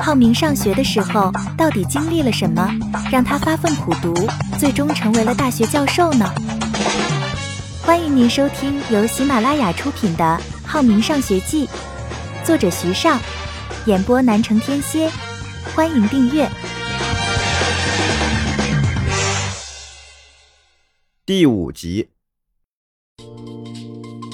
[0.00, 2.70] 浩明上学的时候到底经历了什么，
[3.10, 4.14] 让他发奋苦读，
[4.58, 6.24] 最终成为了大学教授呢？
[7.82, 10.24] 欢迎您收听由喜马拉雅出品的
[10.66, 11.66] 《浩明上学记》，
[12.44, 13.18] 作者徐尚，
[13.86, 15.10] 演播南城天蝎。
[15.74, 16.48] 欢迎订阅。
[21.26, 22.08] 第五集，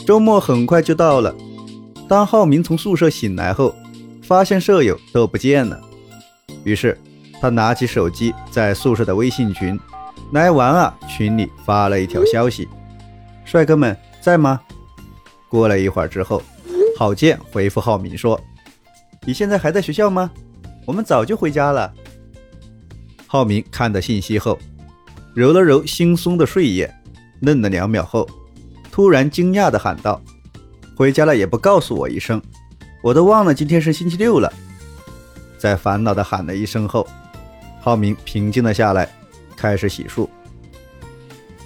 [0.06, 1.34] 周末很快就到了。
[2.08, 3.74] 当浩明从宿舍醒来后，
[4.26, 5.78] 发现舍友都不见了，
[6.64, 6.98] 于是
[7.40, 9.78] 他拿起手机，在宿舍的微信群
[10.32, 12.66] “来玩啊”群里发了一条消息
[13.44, 14.58] ：“帅哥们在吗？”
[15.46, 16.42] 过了一会儿之后，
[16.98, 18.40] 郝建回复浩明说
[19.26, 20.30] ：“你现在还在学校吗？
[20.86, 21.92] 我们早就回家了。”
[23.28, 24.58] 浩明看到信息后，
[25.34, 26.92] 揉了揉惺忪的睡眼，
[27.40, 28.26] 愣了两秒后，
[28.90, 30.18] 突然惊讶地喊道
[30.96, 32.40] ：“回家了也不告诉我一声！”
[33.04, 34.50] 我都忘了今天是星期六了，
[35.58, 37.06] 在烦恼的喊了一声后，
[37.78, 39.06] 浩明平静了下来，
[39.54, 40.26] 开始洗漱。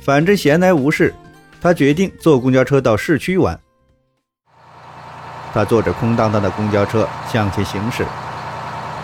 [0.02, 1.14] 反正闲来无事，
[1.60, 3.56] 他决定坐公交车到市区玩。
[5.54, 8.04] 他坐着空荡荡的公交车向前行驶，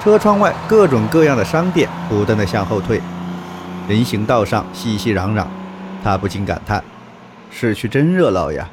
[0.03, 3.01] 车窗外各种各样的商店不断的向后退，
[3.89, 5.47] 人行道上熙熙攘攘，
[6.03, 6.83] 他不禁感叹：
[7.53, 8.69] 市区真热闹呀！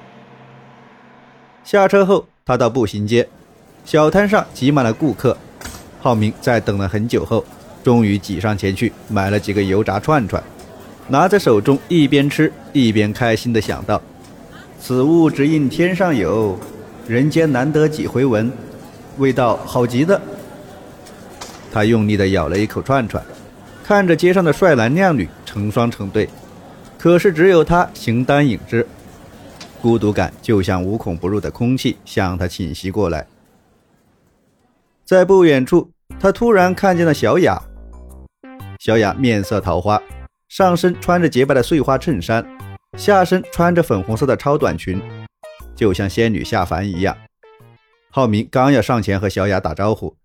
[1.64, 3.30] 下车后，他到步行街。
[3.84, 5.38] 小摊上挤满了顾客，
[6.00, 7.44] 浩明在等了很久后，
[7.84, 10.42] 终于挤上前去买了几个油炸串串，
[11.08, 14.02] 拿在手中一边吃一边开心地想到
[14.80, 16.58] ：“此物只应天上有，
[17.08, 18.52] 人间难得几回闻，
[19.18, 20.22] 味道好极的。”
[21.74, 23.22] 他用力地咬了一口串串，
[23.84, 26.30] 看着街上的帅男靓女成双成对，
[26.98, 28.86] 可是只有他形单影只，
[29.82, 33.26] 孤独感就像无孔不入的空气向他侵袭过来。
[35.12, 37.62] 在不远处，他突然看见了小雅。
[38.80, 40.02] 小雅面色桃花，
[40.48, 42.48] 上身穿着洁白的碎花衬衫，
[42.98, 45.02] 下身穿着粉红色的超短裙，
[45.76, 47.18] 就像仙女下凡一样。
[48.10, 50.16] 浩明刚要上前和小雅打招呼，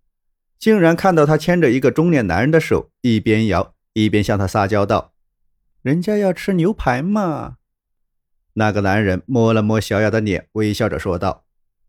[0.56, 5.14] 竟然看到她牵着一个中年男人的手，一边摇一边向他撒娇道
[5.82, 7.56] ：“人家要吃牛排嘛。”
[8.54, 11.42] 那个男人摸了摸小雅的脸，微笑着说道：“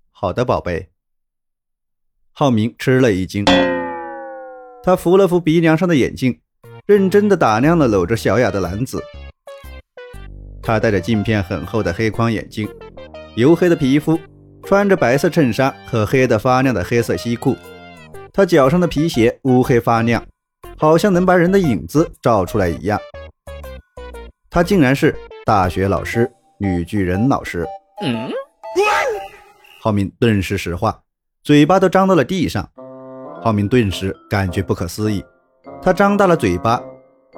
[0.09, 0.90] 好的，宝贝。”
[2.40, 3.44] 浩明吃了一惊，
[4.84, 6.40] 他扶了扶鼻梁上的眼镜，
[6.86, 9.02] 认真的打量了搂着小雅的男子。
[10.62, 12.70] 他戴着镜片很厚的黑框眼镜，
[13.36, 14.20] 黝黑的皮肤，
[14.62, 17.58] 穿着白色衬衫和黑的发亮的黑色西裤。
[18.31, 20.24] 他脚上的皮鞋乌黑发亮，
[20.78, 23.00] 好像能把人的影子照出来一样。
[24.47, 27.66] 他竟然是大学老师，女巨人老师。
[28.03, 28.30] 嗯，
[29.81, 31.02] 浩明顿时石化。
[31.47, 32.69] 嘴巴都张到了地上，
[33.41, 35.24] 浩明顿时感觉不可思议。
[35.81, 36.84] 他张大了嘴巴，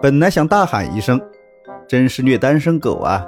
[0.02, 1.22] 本来想大喊一声
[1.88, 3.24] ：“真是虐单身狗啊！”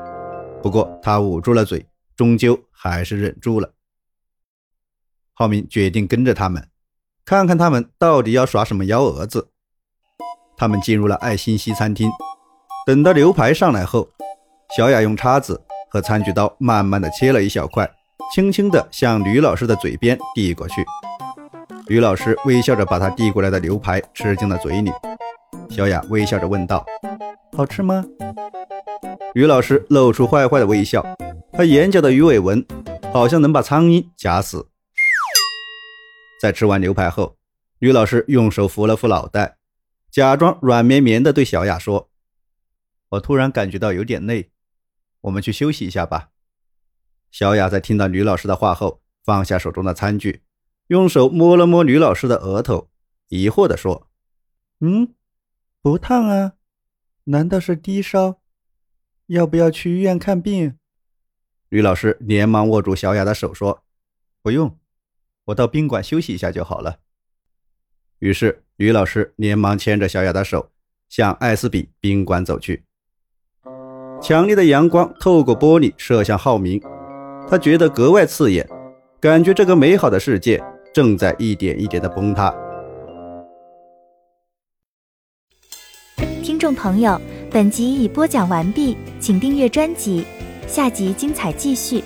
[0.59, 3.71] 不过他捂住了嘴，终究还是忍住了。
[5.33, 6.67] 浩明决定跟着他们，
[7.25, 9.51] 看看他们到底要耍什么幺蛾子。
[10.57, 12.09] 他们进入了爱心西餐厅，
[12.87, 14.09] 等到牛排上来后，
[14.75, 15.61] 小雅用叉子
[15.91, 17.87] 和餐具刀慢慢的切了一小块。
[18.33, 20.85] 轻轻地向吕老师的嘴边递过去，
[21.87, 24.89] 吕老师微笑着把他递过来的牛排吃进了嘴里。
[25.69, 26.85] 小雅微笑着问道
[27.51, 28.05] ：“好吃吗？”
[29.35, 31.05] 吕老师露出坏坏的微笑，
[31.51, 32.65] 他眼角的鱼尾纹
[33.11, 34.69] 好像能把苍蝇夹死。
[36.41, 37.35] 在吃完牛排后，
[37.79, 39.57] 吕老师用手扶了扶脑袋，
[40.09, 42.09] 假装软绵绵地对小雅说
[43.11, 44.51] ：“我突然感觉到有点累，
[45.19, 46.29] 我们去休息一下吧。”
[47.31, 50.41] 小雅在听到吕老师的话后，放下手中的餐具，
[50.87, 52.89] 用手摸了摸吕老师的额头，
[53.29, 54.09] 疑惑地说
[54.81, 55.15] ：“嗯，
[55.81, 56.53] 不烫啊？
[57.25, 58.41] 难道是低烧？
[59.27, 60.77] 要不要去医院看病？”
[61.69, 63.83] 吕老师连忙握住小雅的手说
[64.43, 64.77] ：“不用，
[65.45, 66.99] 我到宾馆休息一下就好了。”
[68.19, 70.69] 于是吕老师连忙牵着小雅的手，
[71.07, 72.83] 向艾斯比宾馆走去。
[74.21, 76.81] 强烈的阳光透过玻璃射向浩明。
[77.51, 78.65] 他觉得格外刺眼，
[79.19, 80.63] 感觉这个美好的世界
[80.93, 82.49] 正在一点一点的崩塌。
[86.41, 87.19] 听众朋友，
[87.51, 90.25] 本集已播讲完毕，请订阅专辑，
[90.65, 92.01] 下集精彩继续。